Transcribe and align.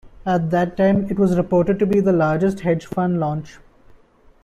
At 0.25 0.49
that 0.49 0.77
time, 0.77 1.05
it 1.11 1.19
was 1.19 1.37
reported 1.37 1.77
to 1.77 1.85
be 1.85 1.99
the 1.99 2.11
largest 2.11 2.61
hedge 2.61 2.87
fund 2.87 3.19
launch. 3.19 3.59